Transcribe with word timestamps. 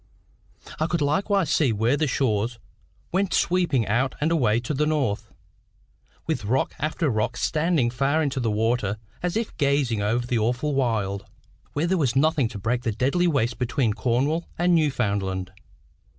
I 0.79 0.87
could 0.87 1.01
likewise 1.03 1.51
see 1.51 1.71
where 1.71 1.95
the 1.95 2.07
shore 2.07 2.47
went 3.11 3.35
sweeping 3.35 3.85
out 3.85 4.15
and 4.19 4.31
away 4.31 4.59
to 4.61 4.73
the 4.73 4.87
north, 4.87 5.31
with 6.25 6.45
rock 6.45 6.73
after 6.79 7.07
rock 7.07 7.37
standing 7.37 7.91
far 7.91 8.23
into 8.23 8.39
the 8.39 8.49
water, 8.49 8.97
as 9.21 9.37
if 9.37 9.55
gazing 9.57 10.01
over 10.01 10.25
the 10.25 10.39
awful 10.39 10.73
wild, 10.73 11.25
where 11.73 11.85
there 11.85 11.99
was 11.99 12.15
nothing 12.15 12.47
to 12.47 12.57
break 12.57 12.81
the 12.81 12.91
deathly 12.91 13.27
waste 13.27 13.59
between 13.59 13.93
Cornwall 13.93 14.47
and 14.57 14.73
Newfoundland. 14.73 15.51